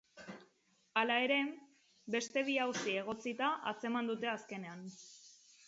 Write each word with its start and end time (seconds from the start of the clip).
Hala 1.01 1.17
ere, 1.25 1.37
beste 2.17 2.43
bi 2.49 2.57
auzi 2.65 2.97
egotzita 3.03 3.53
atzeman 3.73 4.13
dute 4.15 4.33
azkenean. 4.35 4.85